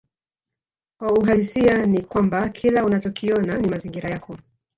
[0.99, 4.37] Kwa uhalisia ni kwamba kila unachokiona ni mazingira yako